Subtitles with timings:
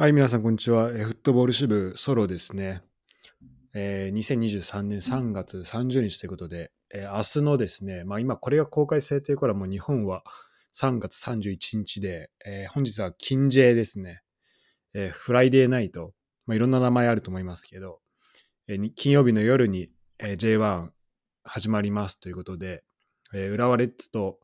[0.00, 0.90] はい、皆さん、こんにちは。
[0.90, 2.82] えーフットボール支部ソロですね。
[3.74, 10.22] えー2023年3月30日ということで、えー明日のですね、まあ今これが公開されているからもう日本は
[10.72, 14.22] 3月31日で、えー本日は金 J ですね。
[14.94, 16.14] えーフライデーナイト。
[16.46, 17.98] まあいろんな名前あると思いますけど、
[18.68, 19.90] えーに金曜日の夜に、
[20.20, 20.90] えー J1
[21.42, 22.84] 始まりますということで、
[23.34, 24.38] えー浦和レッズと、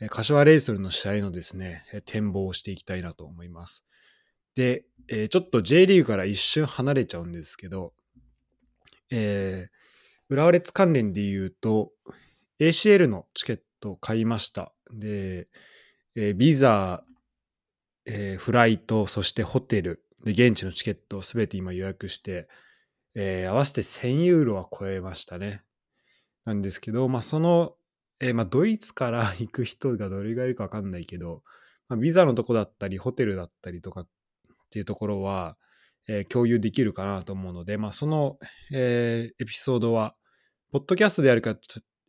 [0.00, 3.84] えー柏レイソルの試合のですね、えー展望をしていきたいなと思います。
[4.56, 7.92] で、えーちょっと J リーグから一瞬離れちゃうんですけど、
[9.10, 11.92] えー、浦和レッズ関連で言うと、
[12.58, 14.72] ACL のチケットを買いました。
[14.92, 15.46] で、
[16.16, 17.04] えービザ、
[18.06, 22.48] えーフライト、そしてホテル、で、現地のチケットをすべて今予約して、
[23.14, 25.62] えー合わせて1000ユーロは超えましたね。
[26.44, 27.74] なんですけど、まあ、その、
[28.20, 31.42] えーまあ、ドイツから行く人がどれぐらいいるかわかんないけど、
[31.88, 34.08] まあ、ビザのとこだったり、ホテルだったりとかっ
[34.66, 35.56] っていうところは、
[36.08, 38.38] えー共有できるかなと思うので、まあ、その、
[38.72, 40.14] えーエピソードは、
[40.72, 41.56] ポッドキャストでやるか、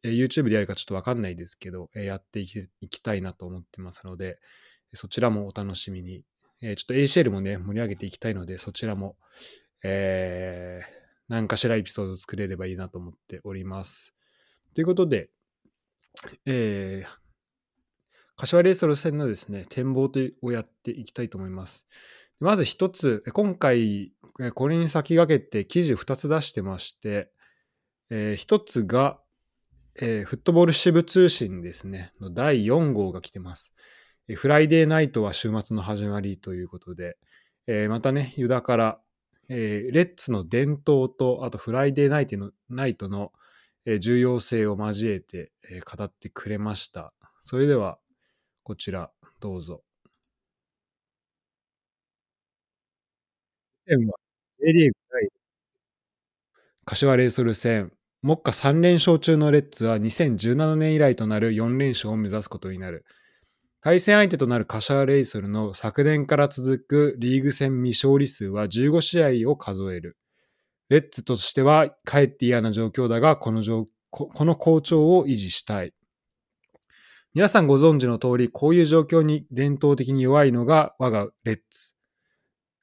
[0.03, 4.39] えー YouTube でやるかちょっとわかんないですけど、えーやっていきいきたいなと思ってますので、
[4.93, 6.23] そちらもお楽しみに。
[6.61, 9.17] えーちょっと ACL もね、盛り上げていきたいので、そちらも、
[9.83, 10.97] えー
[11.29, 14.15] 何かしらエピソードを作れればいいなと思っております。
[14.73, 15.29] ということで、
[16.45, 17.27] えー
[18.39, 20.11] 柏レイソル戦のですね、展望
[20.43, 21.87] をやっていきたいと思います。
[22.39, 24.13] まず一つ、今回、
[24.53, 27.31] これに先駆けて記事2つ出してまして、
[28.11, 29.19] えー一つが、
[29.99, 33.73] えーフットボール支部通信ですね、の第4号が来てます。
[34.35, 37.17] フライデーナイトは週末の始まりということで、
[37.65, 39.01] えーまたね、ユダから、
[39.49, 43.31] えーレッツの伝統と、あとフライデーナイトのナイトの、
[43.99, 45.53] 重要性を交えて、
[45.97, 47.13] 語ってくれました。
[47.39, 47.97] それでは、
[48.63, 49.86] こちら、どうぞ。
[53.95, 54.17] は
[54.59, 55.29] J リーグ第
[56.83, 63.05] 柏レイソル戦、目下3連勝中のレッツは2017年以来となる4連勝を目指すことになる。
[63.79, 70.17] 対戦相手となる柏レイソルの昨年から続くリーグ戦未勝利数は15試合を数える。
[70.89, 75.93] レッツとしてはかえって嫌な状況だが、この状ここの好調を維持したい。
[77.33, 81.96] 皆さんご存知の通り、こういう状況に伝統的に弱いのが我がレッツ。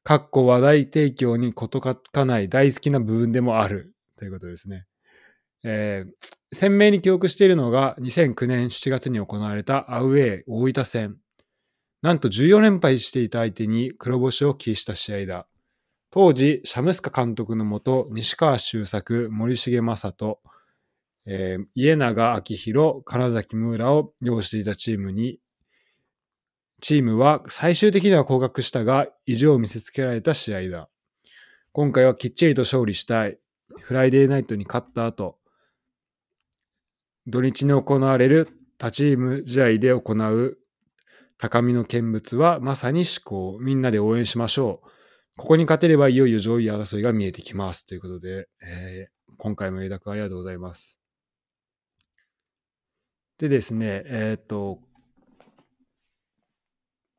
[0.04, 3.94] かっこ話題提供に事欠かない大好きな部分でもある。
[4.18, 4.84] ということですね。
[5.64, 6.10] えー
[6.54, 11.16] 鮮明に記憶しているのが2009年7月に行われたアウェー大分戦。
[12.00, 15.48] なんと14連敗していた相手に黒星を喫した試合だ。
[16.12, 20.38] 当時、シャムスカ監督のもと、西川修作、森重正人、
[21.26, 25.40] えー家長明宏、金崎ムーラを擁していたチームに、
[26.84, 30.90] チームは最終的には降格したが、意地を見せつけられた試合だ。
[31.72, 33.38] 今回はきっちりと勝利したい。
[33.80, 35.38] フライデーナイトに勝った後、
[37.26, 40.58] 土日に行われる他チーム試合で行う
[41.38, 43.58] 高みの見物はまさに思考。
[43.62, 44.88] みんなで応援しましょう。
[45.38, 47.86] ここに勝てればいよいよ上位争いが見えてきます。
[47.86, 51.00] ということで、えー今回も枝くんありがとうございます。
[53.38, 54.80] でですね、えーっと、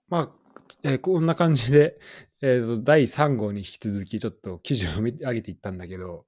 [0.09, 0.31] まあ、
[0.83, 1.99] えーこんな感じで、
[2.41, 6.25] えーと第3号に引き続きちょっと記事を上げていったんだけど、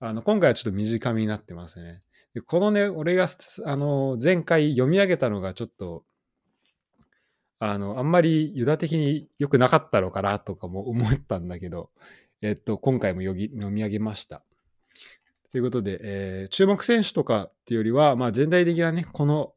[0.00, 2.00] あの今回はちょっと短めになってますね。
[2.34, 3.28] でこのね、俺が
[3.64, 6.04] あの前回読み上げたのがちょっと、
[7.58, 11.90] あの、あんまりユダ的に良くなかったのかなとかも思ったんだけど、
[12.40, 14.44] えっと、今回も読み読み上げました。
[15.50, 19.54] ということで、えー注目選手とかっていうよりは、まあ全体的なね、この、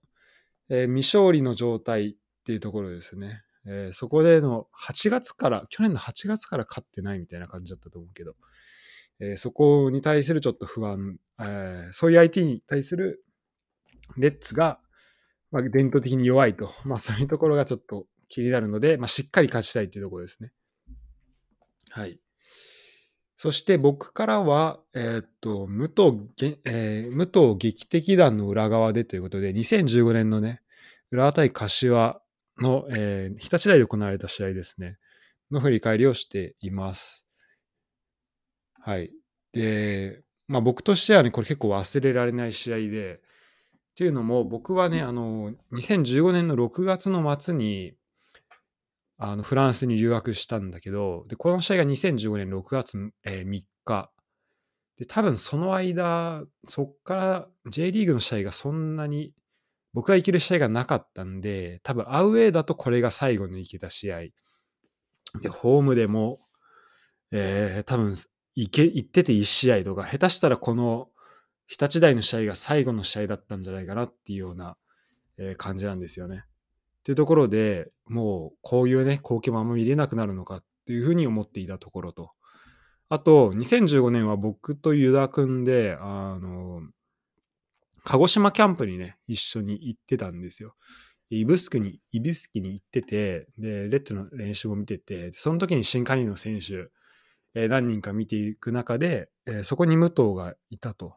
[0.69, 3.44] えー未勝利の状態っていうところですね。
[3.66, 8.35] えーそこでの8月から、去年の8月から勝ってないみたいな感じだったと思うけど、
[9.19, 13.23] えーそこに対するちょっと不安、えーそういう相手に対する
[14.17, 14.79] レッツが、
[15.51, 20.51] まあ、伝統的に弱いと、まあそういうところがちょっと気になるので、まあしっかり勝ちたいというところですね。
[21.89, 22.19] はい。
[23.38, 30.62] そして僕からは、えーっと、武藤、えー武藤劇的団の裏側でということで、2015年のね、
[31.12, 32.21] 浦和対柏
[32.59, 34.98] の、えー日立大で行われた試合ですね、
[35.51, 37.25] の振り返りをしています。
[38.80, 39.12] はい。
[39.53, 47.94] で、まあ僕としてはね、これ結構忘れられない試合で、っていうのも僕はね、あの、2015年の6月の末に、
[49.18, 54.12] あの、フランスに留学したんだけど、で、この試合が2015年6月、えー3日。
[54.98, 59.33] で、多分その間、そっから J リーグの試合がそんなに、
[59.93, 64.19] 僕が行ける試合がなかったんで、多分アウェーだとこれが最後に行けた試合
[65.41, 66.39] で、ホームでも、
[67.31, 68.15] えー、多分、
[68.55, 71.09] いけ、行ってて1試合とか、下手したらこの、
[71.67, 74.75] 日立大の試合が最後の試合だったんじゃないかなっていうような、
[75.38, 76.43] えー、感じなんですよね。
[77.01, 82.31] っていうところでもうこういうね、光景もあんま見れなくなるのかっていうふうに思っていたところと。
[83.09, 86.81] あと、2015年は僕とユダ君で、あの、
[88.03, 90.75] 鹿児島キャンプにね、一緒に行ってたんですよ。
[91.30, 96.89] イブスクに、イブスキに行ってて、で、レッドの練習も見てて、その時に新加入の選手、
[97.53, 101.15] えー、何人か見ていく中で、えー、そこに武藤がいたと。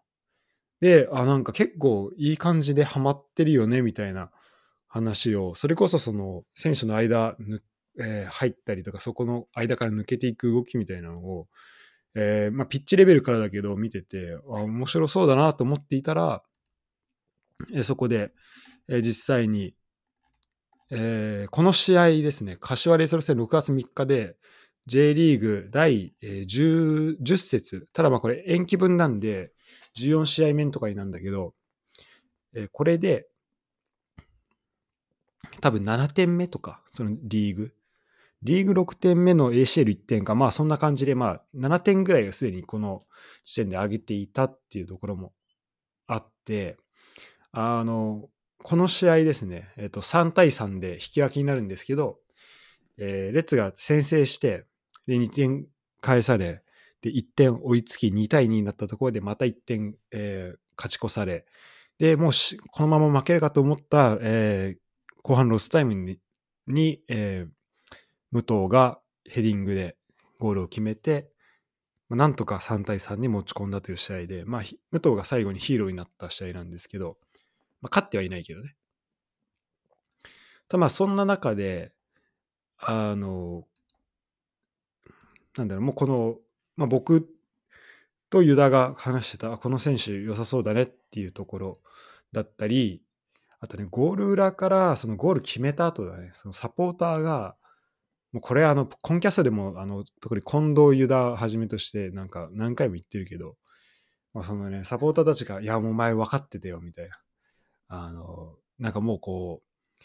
[0.81, 4.31] で、あ、なんか結構いい感じでハマってるよね、みたいな
[4.87, 7.37] 話を、それこそその選手の間、
[7.99, 11.49] えー、入ったりとか、そこの間から抜けていく動きみたいなのを、
[12.15, 16.43] えー、まあ、ピッチレベルからだけど見てて、あ面白そうだなと思っていたら、
[17.73, 18.33] え、そこで、
[18.89, 19.75] え、実際に、
[20.91, 24.37] えー、この試合ですね、柏レイソル戦6月3日で、
[24.87, 29.53] J リーグ第 10, 10節、ただまあこれ延期分なんで、
[29.99, 31.55] 14試合目とかになんだけど、
[32.55, 33.27] え、これで、
[35.61, 37.75] 多分7点目とか、そのリーグ。
[38.43, 43.03] リーグ6点目の ACL1 点か、まあそんな感じで、まあ7点ぐらいがすでにこの
[43.45, 45.33] 時点で上げていたっていうところも
[46.07, 46.77] あって、
[47.55, 48.29] あの、
[48.63, 52.19] この試合ですね、えっ、と、3対3で引き分けになるんですけど、
[52.99, 54.65] えー、レッツが先制して、
[55.07, 55.67] で、2点
[56.01, 56.63] 返され、
[57.01, 61.47] で、1点追いつき2対2になったところでまた1点、えー、勝ち越され、
[61.99, 66.19] で、もうし、このまま負けるかと思った、えー、後半ロスタイムに、
[66.67, 67.51] にえー、
[68.33, 69.97] 武藤がヘディングで
[70.41, 71.31] ゴールを決めて、
[72.11, 77.17] なんとか3対3に持ち込んだという試合で、まあ、武藤が最後にヒーローになった試合なんですけど、
[77.85, 78.75] まあ、勝ってはいないけどね。
[80.69, 81.93] ただまあそんな中で、
[82.79, 83.67] あの、
[85.59, 86.39] なんだろう、もうこの、
[86.77, 87.29] まあ、僕
[88.31, 91.77] とユダが話してた、この選手良さそうだねっていうところ
[92.33, 93.03] だったり、
[93.61, 97.55] あとね、ゴール裏からそのゴール決めた後だね、そのサポーターが、
[98.33, 103.57] もうこれあの、コンキャストでも、あの、特に近藤ユダはじめとして、なんか何回も言ってるけど、
[104.33, 107.17] まあ、そのね、サポーターたちが、いや、もうお前分かっててよ、みたいな。
[108.03, 110.05] あの、なんかもうこう、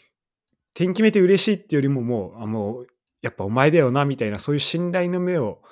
[0.74, 2.86] 点決めて嬉しいっていうよりももう、あもう、
[3.22, 5.62] やっぱお前だよな、みたいな、そういう信頼の目を、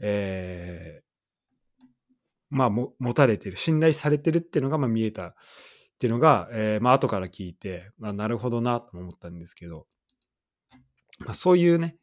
[0.00, 1.84] えー、
[2.50, 5.34] まあも、持たれてる、信頼されてるっていうのが、まあ見えたっ
[5.98, 9.86] ていうのが、えー、まあ後から聞いて、まあなるほどな、と思ったんですけど、
[11.18, 11.96] まあそういうね、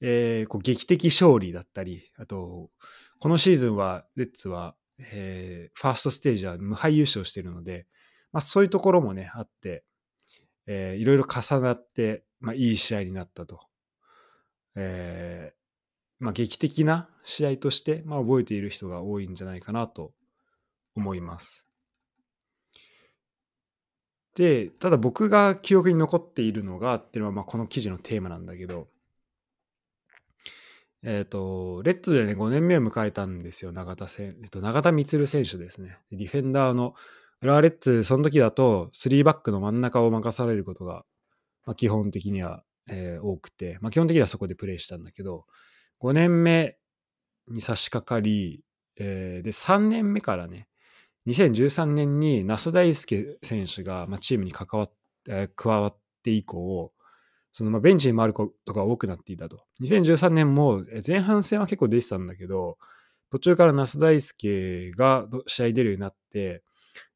[0.00, 2.70] えー、こう劇的勝利だったり、あと、
[3.18, 7.86] このシーズンは、レッツは、えー、ファーストステージは無敗優勝してるので、
[8.32, 9.84] まあ、そういうところもね、あって、
[10.66, 13.60] えー、いろいろ重なって、まあ、いい試合になったと。
[14.76, 20.12] えー、まあ、劇的な試合として、まあ、覚えている人が多いんじゃないかなと
[20.94, 21.68] 思います。
[24.36, 28.88] で、ただ僕が記憶に残っているのがっていうのは、まあ、この記事のテーマなんだけど、
[31.02, 35.98] えっ、ー、と、レッツでね、5年目を迎えたんですよ、永田選、えっと、永田充選手ですね。
[36.12, 36.94] ディフェンダーの
[37.42, 41.04] 浦和レッズ、その時だと、3バックの真ん中を任されることが、
[41.64, 45.46] まあ、基本的には、えー、多くて、まあ、基本的にはそこでプレーしたんだけど、
[46.00, 46.76] 5年目
[47.48, 48.62] に差し掛かり、
[48.98, 50.68] えー、で、3年目からね、
[51.26, 54.92] 2013年に那須大輔選手が、まあ、チームに関わっ、
[55.28, 56.92] えー、加わって以降、
[57.52, 59.64] そのまあベンチに回ることが多くなっていたと。
[59.82, 62.78] 2013年も前半戦は結構出てたんだけど、
[63.30, 66.62] 途中から那須大輔が試合出るようになって、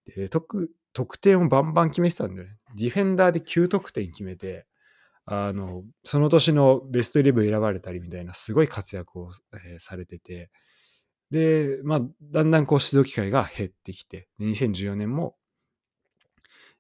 [0.07, 2.57] で得得点をバンバン決めてたんだよね。
[2.77, 4.67] ディフェンダーで9得点決めて、
[5.27, 9.31] あの、その年のベストイレブン選ばれたりみたいなすごい活躍を、
[9.67, 10.51] えー、されてて、
[11.31, 15.37] で、まあ、だんだんこう出場機会が減ってきて、2014年も、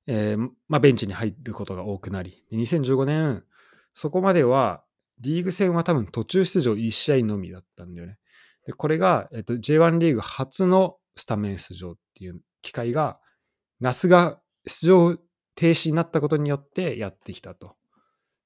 [0.07, 3.45] えー、まあ、ベンチに入ることが多くなり、2015年、
[3.95, 4.85] そこまでは、
[5.21, 8.19] リーグ戦は多分途中出場1試合のみだったんだよね。
[8.66, 13.21] で、これが、えっと、J1 リーグ初のスタメン出場っていう機会が、
[13.80, 15.16] 那須が出場
[15.54, 17.68] 停止になったことによってやってきたと。
[17.68, 17.71] っ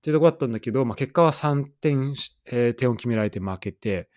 [0.03, 2.15] ていうとこだったんだけど、まあ、結果は3点、
[2.47, 4.11] えー、点を決められて負けて、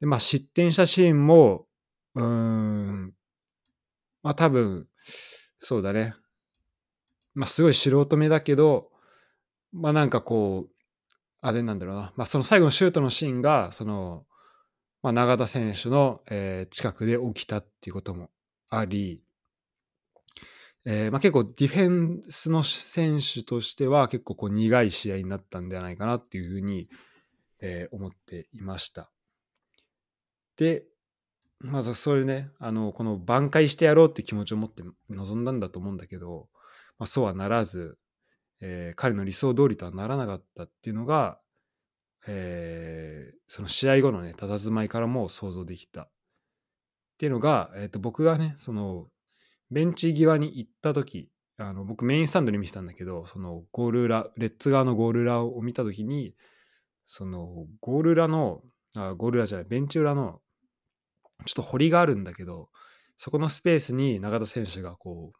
[0.00, 1.66] でまあ、失点したシーンも、
[2.14, 3.12] うん、
[4.22, 4.86] まあ多分、
[5.60, 6.14] そうだね。
[7.34, 8.90] まあすごい素人目だけど、
[9.72, 10.72] まあなんかこう、
[11.40, 12.12] あれなんだろうな。
[12.16, 14.26] まあその最後のシュートのシーンが、その、
[15.02, 18.30] まあ永田選手の、えー、近くで起きたっていうことも
[18.68, 19.22] あり、
[20.86, 26.88] えーまあ、結構ディフェンスの選手としては結構こう苦い試合になったんではないかなっていうふうに、
[27.60, 29.10] えー思っていました。
[30.56, 30.84] で、
[31.58, 36.48] まずそれね、あの、この挽回してやろうって気持ちを持って臨んだんだと思うんだけど、
[36.98, 37.98] まあ、そうはならず、
[38.60, 41.38] えー彼の理想通りとはならなかったっていうのが、
[42.26, 46.02] えーその試合後のね、佇まいからも想像できた。
[46.04, 46.10] っ
[47.18, 49.08] ていうのが、えーと僕がね、その、
[49.70, 51.30] ベンチ際に行った時
[51.62, 56.34] あの僕メインスタンドに見てたんだけど、そのゴール裏、レッツ側のゴール裏を見た時に、
[57.04, 58.62] そのゴール裏の、
[58.96, 60.40] あゴール裏じゃない、ベンチ裏の、
[61.44, 62.70] ちょっと堀があるんだけど、
[63.18, 65.38] そこのスペースに永田選手がこう、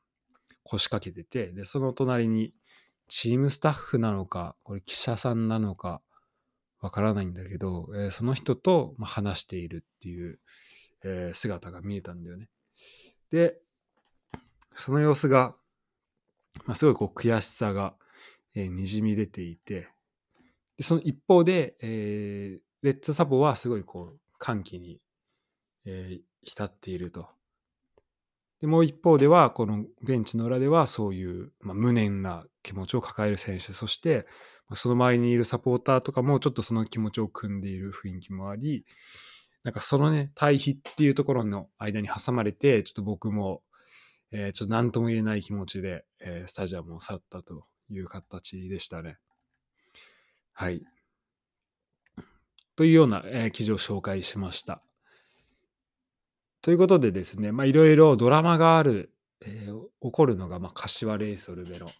[0.62, 2.52] 腰掛けてて、で、その隣に
[3.08, 6.02] チームスタッフなのか、これ記者さんなのか、
[6.80, 10.38] わからないんだけど、えーその人と話しているっていう、
[11.02, 12.50] えー姿が見えたんだよね。
[13.30, 13.58] で、
[14.74, 15.54] その様子が、
[16.66, 17.94] まあ、すごいこう悔しさが、
[18.54, 19.88] えーにじみ出ていて、
[20.76, 25.00] でその一方で、えーレッツサポはすごいこう歓喜に、
[25.84, 27.28] えー浸っていると。
[28.60, 34.26] でもう一方では、このベンチの裏ではそういう、まあ、無念な気持ちを抱える選手、そして、
[34.68, 38.84] まあその周りにいるサポーターとかもちょっとその気持ちを組んでいる雰囲気もあり、
[39.62, 43.62] なんかそのね、対比っていうところの間に挟まれて、ちょっと僕も、
[44.32, 49.18] えーちょっと何とも言えない気持ちで、えースタジアムを去ったという形でしたね。
[50.52, 50.82] はい。
[52.76, 54.82] というような、えー記事を紹介しました。
[56.62, 61.90] ということでですね、まあいろいろドラマがある、えー起こるのが、まあ、柏レイソルでの、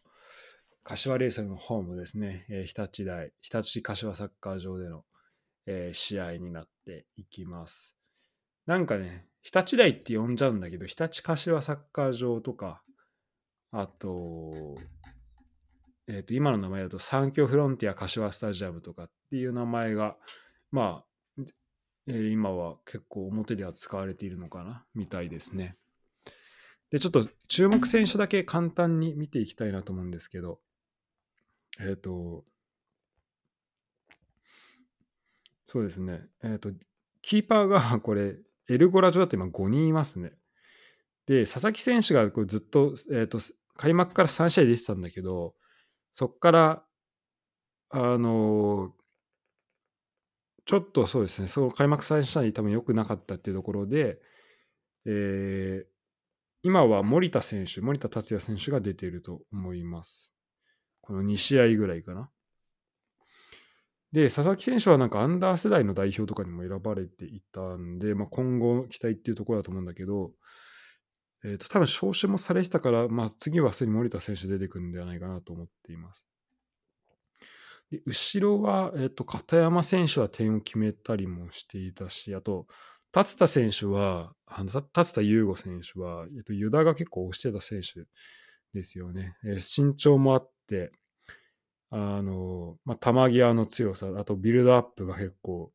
[0.85, 5.05] 柏レイソルのホームですね、えー日立大、日立柏サッカー場での、
[5.67, 7.97] えー試合になっていきます。
[8.67, 12.83] なんかね、日立大って呼んじゃうんだけど、日立柏サッカー場とか、
[13.73, 14.77] あと、
[16.09, 20.17] えっ、と、今の名前だと三京フロンティア柏スタジアムとかっていう名前が、
[20.73, 21.43] まあ、
[22.07, 25.77] えー今は結構表では使われているのかなみたいですね。
[26.91, 30.61] で、ちょっと注目選手だけ簡単に見ていきたいなと思うんですけど、
[31.81, 32.45] えっ、と、
[35.67, 36.73] そうですね、えっ、と、
[37.23, 38.37] キーパーがこれ、
[38.73, 40.33] エルゴラ上だと今5人いますね。
[41.27, 43.39] で、佐々木選手がこうずっと,、えー、と
[43.77, 45.55] 開幕から3試合出てたんだけど、
[46.13, 46.85] そっから、
[47.91, 48.95] あの
[50.65, 54.21] ちょっとそうですね、その開幕3試合多分良くなかったっていうところで、
[55.07, 55.91] えー
[56.63, 60.31] 今は森田選手、森田達也選手が出ていると思います。
[61.01, 62.31] この2試合ぐらいかな。
[64.13, 70.33] で、佐々木選手はなんかアンダー世代の代表とかにも選ばれていたんで、まあ、今後の期待っていうところだと思うんだけど、
[71.45, 76.27] えー、と多分招集もされてたから、まあ、次は普通に森田選手出てくるんではないかなと思っています。
[77.91, 82.67] で後ろは、えー、と片山選手は点を決めたりもしていたし、あと、
[83.13, 88.05] 達田選手は、あの達田優吾選手は、えっと、ユダが結構押してた選手
[88.73, 89.37] ですよね。
[89.45, 90.93] えー身長もあって、
[91.91, 95.73] あの、まあ、球際の強さ、あとビルドアップが結構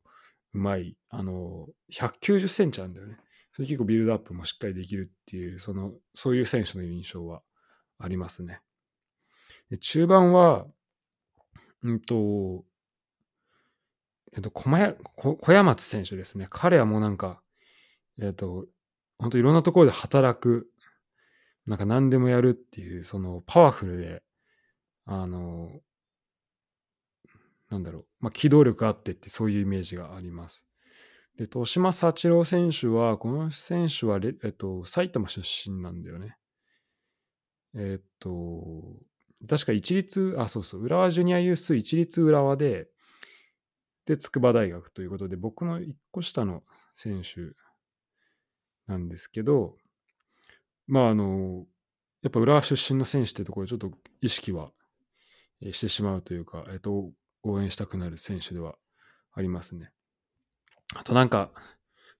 [0.54, 0.96] うまい。
[1.10, 3.18] あの、190センチあるんだよね。
[3.52, 7.42] それ結構ビルドアップもしっかりできるっていう、その、そういう選手の印象は
[7.98, 8.60] ありますね。
[9.70, 10.66] で中盤は、
[11.82, 12.64] うんと、
[14.32, 16.46] えっと、小前小小山松選手ですね。
[16.50, 17.42] 彼はもうなんか、
[18.20, 18.66] えっと、
[19.18, 20.68] 本当いろんなところで働く、
[21.66, 24.22] なんか何でもやるっていう、そのパワフルで、
[25.06, 25.70] あの、
[27.70, 30.66] なんだろう、まあ、機動力あってってそういうイメージがあります。
[31.36, 36.36] で、豊島幸郎選手は、この選手は、えっと、埼玉出身なんだよね。
[37.74, 38.96] えっと、
[39.48, 42.88] 確か一律、あ、そうそう、浦和ジュニアユース一律浦和で、
[44.06, 46.62] で、筑波大学ということで、僕の一個下の
[46.94, 47.54] 選手
[48.86, 49.76] なんですけど、
[50.86, 51.66] まあ、あの、
[52.22, 53.92] やっぱ浦和出身の選手ってところでちょっと
[54.22, 54.72] 意識は
[55.60, 57.10] してしまうというか、えっと、
[57.46, 58.76] 応援したくなる選手では
[59.32, 59.92] ありますね。
[60.94, 61.50] あとなんか、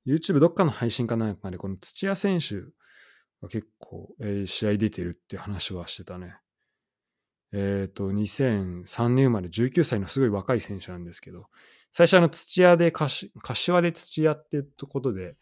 [0.07, 2.61] YouTube どっかの配信かなんかで、この土屋選手
[3.43, 6.37] が結構、えー試合出てるって話はしてたね。
[7.53, 11.47] えっ、と、2003年生まれ19歳のすごい若い選手なんですけど、
[11.93, 15.37] 最初あの土屋で柏、で土屋ってことで、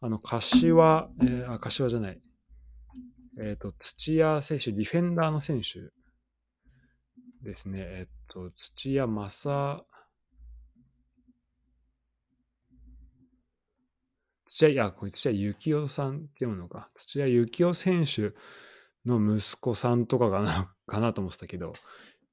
[0.00, 2.20] あの、柏、えーあ、柏じゃない。
[3.40, 5.80] えっ、と、土屋選手、ディフェンダーの選手
[7.42, 7.80] ですね。
[7.80, 9.84] えっ、と、土屋正、
[14.46, 16.90] 土屋、いや、これ土屋幸雄さんって読むのか。
[16.96, 18.34] 土屋幸雄選手
[19.04, 21.72] の息子さんとかかな、 かなと思ってたけど、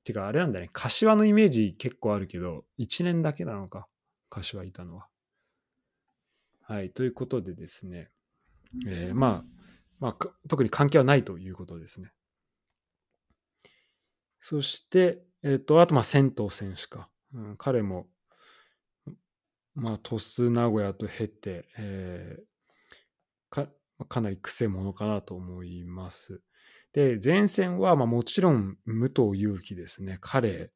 [0.04, 3.88] てかあれなんだね、柏のイメージ結構あるけど、1年だけなのか。
[4.30, 5.08] 柏いたのは。
[6.62, 6.92] はい。
[6.92, 8.12] ということでですね、
[8.86, 9.46] えー、まあ、
[10.00, 10.18] まあ、
[10.50, 12.12] 特に関係はないということですね。
[14.42, 17.08] そして、えっ、と、あと、まあ、銭湯選手か。
[17.34, 18.08] うん、彼も、
[19.75, 22.46] まあ、鳥栖名古屋と経て、えー、
[23.50, 23.70] か、
[24.10, 26.42] かなり癖者かなと思います。
[26.92, 30.18] で、前線は、まあ、もちろん、武藤勇樹ですね。
[30.20, 30.74] 彼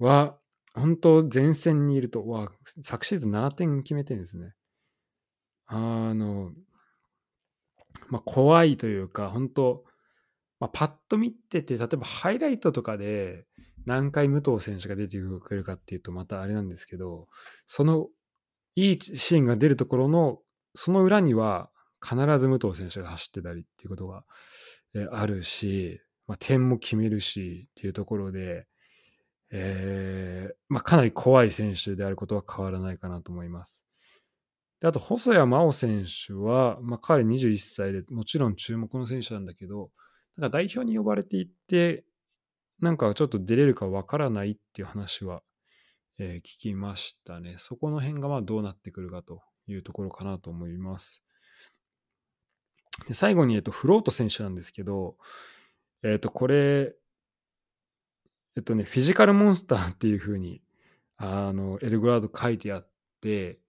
[0.00, 0.40] は、
[0.74, 2.50] 本当前線にいると、わ、
[2.82, 4.54] 昨シーズン7点決めてるんですね。
[5.66, 6.50] あの、
[8.08, 9.84] まあ、怖いというか、本当
[10.60, 13.46] まあ、パッと見てて、例えばハイライトとかで
[13.88, 17.26] 何回武藤選手が出てくるかっていうとまたあれなんですけど、
[17.66, 18.08] その
[18.76, 20.40] いいシーンが出るところの、
[20.74, 21.70] その裏には
[22.06, 24.24] 必ず武藤選手が走ってたりっていうことが
[25.12, 28.66] あるし、まあ、点も決めるしっていうところで、
[29.50, 33.86] えーまあ、かなり怖い選手であることは変わらないかなと思います。
[34.82, 39.90] であと、細谷真央選手は、まあ、彼21歳でもちろん注目の選手なんだけど、
[40.36, 42.04] なんか代表に呼ばれていって、
[42.80, 45.42] なんかちょっと出れるかわからないっていう話は、
[46.18, 47.56] えー、聞きましたね。
[47.58, 51.22] そこの辺がまあどうなってくるかというところかなと思います。
[53.06, 55.16] で最後に、えっと、フロート選手なんですけど、
[56.02, 56.94] えっと、これ、
[58.56, 60.62] えっとね、フィジカルモンスターっていうふうに、
[61.16, 62.88] あの、エルグラード書いてあっ
[63.20, 63.60] て、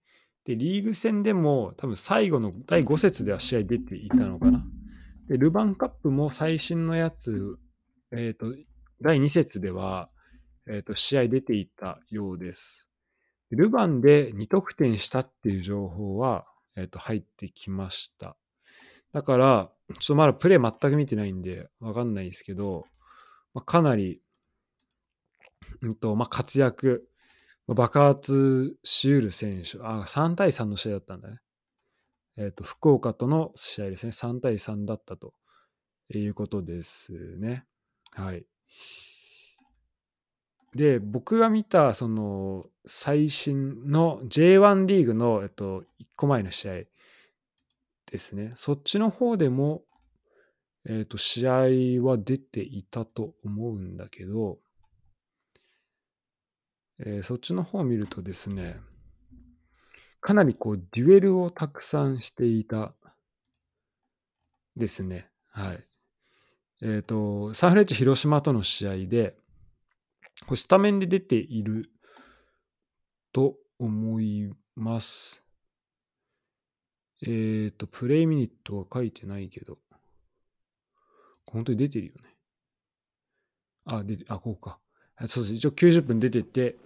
[0.44, 4.64] で、リーグ戦でも多分最後の第5節では試合出ていたのかな。
[5.28, 7.58] で、ルヴァンカップも最新のやつ、
[8.12, 8.46] えっ、ー、と、
[9.02, 10.10] 第2節では、
[10.68, 12.88] えっ、ー、と、試合出ていったようです。
[13.50, 18.36] ルヴァンで2得点したっていう情報は、えっ、ー、と、入ってきました。
[19.12, 22.84] だから、ちょっとまだプレイ全く見てないんで、わかんないですけど、
[23.54, 24.20] まあ、かなり、
[25.80, 27.08] うんと、まあ、活躍、
[27.66, 29.78] 爆発しうる選手。
[29.82, 31.38] あ、3対3の試合だったんだね。
[32.36, 34.12] えっ、ー、と、福岡との試合ですね。
[34.12, 35.34] 3対3だったと
[36.10, 37.64] いうことですね。
[38.12, 38.46] はい。
[40.74, 46.72] で、僕が見た、その、最新の J1 リーグの、えっと、1個前の試合
[48.10, 48.52] ですね。
[48.54, 49.82] そっちの方でも、
[50.86, 51.52] えっと、試合
[52.02, 54.58] は出ていたと思うんだけど、
[57.00, 58.80] えー、そっちの方を見るとですね、
[60.20, 62.94] かなりこう、デュエルをたくさんしていた
[64.76, 65.30] ですね。
[65.48, 65.89] はい。
[66.82, 69.36] えっ、ー、と、サンフレッチェ広島との試合で、
[70.46, 71.90] これスタメンで出ている
[73.32, 75.44] と思います。
[77.22, 79.78] えっ、ー、と、プレイミニットは書いてないけど、
[81.46, 82.36] 本当に出てるよね。
[83.84, 84.78] あ、で、あ、こうか。
[85.28, 85.54] そうです。
[85.54, 86.76] 一応90分出てて、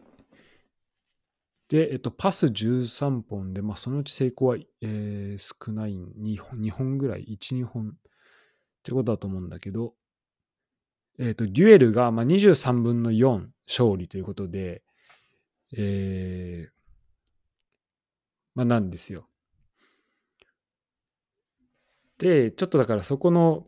[1.68, 7.96] で、えっと、パス13本で、まあ、そのうち成功は、えー、少ない2本、2本ぐらい、1、2本
[8.84, 9.94] ってことだと思うんだけど、
[11.18, 14.82] えっと、デュエルが、まあ、23分の4勝利ということで、
[15.74, 16.72] えー、
[18.54, 19.26] まあ、なんですよ。
[22.18, 23.66] で、ちょっとだからそこの、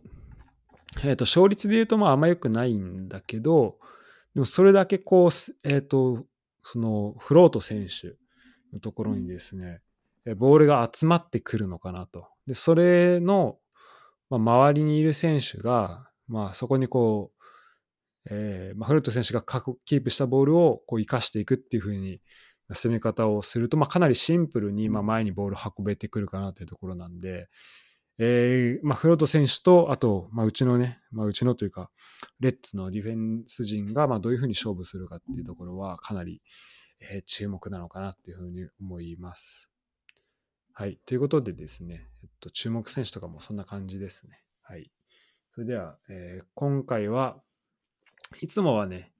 [1.03, 3.79] えっ、と、勝率で言うと、まあ、あんま良くないんだけど、
[4.35, 5.31] でもそれだけこう、
[5.65, 6.27] えっ、と、
[6.63, 8.17] そのフロート選手
[8.75, 9.81] のところにですね、
[10.37, 12.29] ボールが集まってくるのかなと。
[12.47, 13.59] で、それの、
[14.31, 17.37] まあ、周りにいる選手が、まあ、そこにこう、
[18.31, 19.43] えーまあ、フロート選手が
[19.85, 22.21] キープしたボールをこう生かしていくっていう風に
[22.73, 27.49] 攻め方をすると、まあ、かなりシンプルにまあ前にボール運べてくるかなというところなんで、
[28.19, 31.91] えー、まあ、フロート選手と、あと、まあ、うちのね、まあ、うちのというか、
[32.41, 36.41] レッツのディフェンス陣が、まあ、どういうふうに勝負するかっていうところは、かなり、
[37.01, 39.71] えー、注目なのかなっていうふうに思います。
[40.79, 40.99] はい。
[41.07, 44.43] ということでですね、えっと、注目選手とかもそんな感じですね。
[44.63, 44.91] はい。
[45.55, 47.39] それでは、えー、今回は
[48.41, 49.13] いつもはね、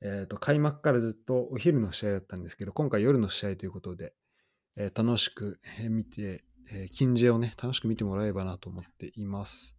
[0.00, 4.14] えっ、ー、と、開幕からずっとお昼の試合だったんですけど、今回夜の試合ということで、
[4.76, 5.58] えー、楽しく
[5.90, 9.76] 見てえー、近似をね、楽しく見てもらえばなと思っています。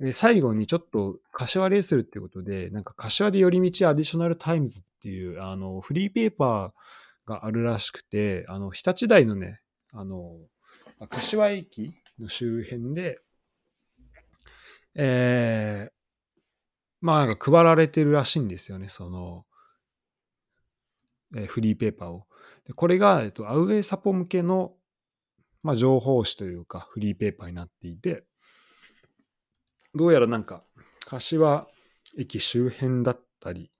[0.00, 9.60] で最後にちょっと柏レイソルっていうことで、なんか柏で寄り道アディショナルタイムズっていうあのフリーペーパーがあるらしくて、あの日立台のね、
[9.94, 10.38] あの、
[11.08, 13.20] 柏駅の周辺で、
[14.94, 15.92] えー、
[17.00, 19.46] まあなんか配られてるらしいんですよね、その、
[21.34, 22.26] えー、フリーペーパーを。
[22.66, 24.74] でこれが、えっと、アウェイサポ向けの
[25.64, 28.24] まあ、情報誌というかフリーペーパーになっていて、
[29.94, 30.62] どうやらなんか、
[31.06, 31.66] 柏
[32.18, 33.72] 駅周辺だったり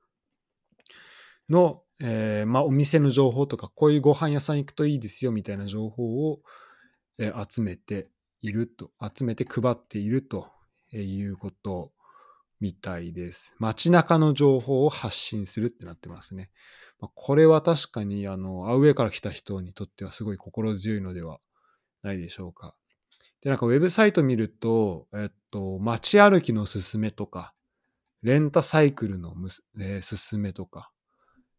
[1.51, 6.41] の、えーまあ、お店の情報とか、こういうご飯屋さん行くといいですよみたいな情報を、
[7.19, 8.09] えー集めて
[8.43, 10.51] いると、集めて配っていると
[10.93, 11.93] いうこと
[12.61, 13.55] みたいです。
[13.59, 16.51] 街中の情報を発信するってなってますね。
[16.99, 21.39] まあこれは確かに、あの、アウェイから来た人にとってはすごい心強いのでは
[22.03, 22.75] ないでしょうか。
[23.43, 27.55] で、なんかウェブサイト見ると、えっと、街歩きのすすめとか、
[28.23, 30.91] レンタサイクルのむす、えーすすめとか、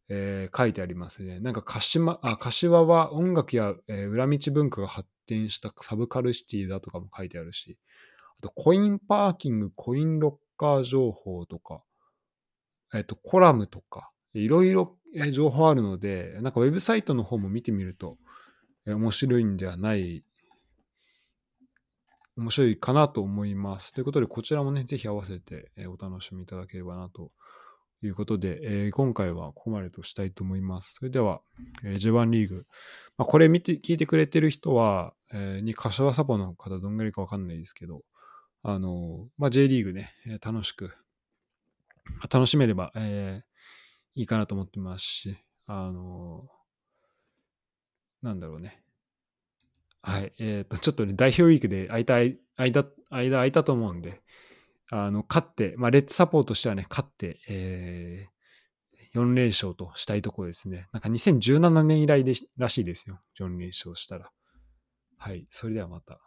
[0.09, 1.39] えー書いてありますね。
[1.39, 7.77] なんか柏あ柏は音楽や、えー裏道文化が発展したサブカルシティだとかも書いてあるし、
[8.39, 11.81] あとコインパーキング、コインロッカー情報とか、
[12.93, 18.17] えっ、と、コラムとか、いろいろえ情報あるので、なんかウェブサイトの方も見てみると、
[18.85, 20.23] えー面白いんではない、
[22.37, 23.93] 面白いかなと思います。
[23.93, 27.31] ということで、こちらもね、ぜひ合わせて、えーお楽しみいただければなと
[28.01, 30.95] ということで、えー今回はここまでとしたいと思います。
[30.95, 31.41] それでは、
[31.83, 32.65] えー J1 リーグ。
[33.17, 38.03] まあ、これ見て、聞いてくれてる人は、えーに、柏サポの方どんぐらいかわかんないですけど、
[38.63, 40.93] あの、まあ、J リーグね、えー楽しく、
[42.19, 43.55] まあ楽しめれば、えー
[44.15, 46.47] いいかなと思ってますし、あの、
[48.21, 48.81] なんだろうね。
[50.01, 50.31] はい。
[50.39, 52.15] えっ、と、ちょっとね、代表ウィークで空いた、
[52.55, 54.21] 間、間空いたと思うんで、
[54.91, 60.87] あの、勝って、まあ、レッツサポートしてはね、勝って、えー、4連勝としたいところですね。
[60.91, 63.19] なんか2017年以来でらしいですよ。
[63.39, 64.31] 4連勝したら。
[65.17, 65.47] はい。
[65.49, 66.19] それではまた。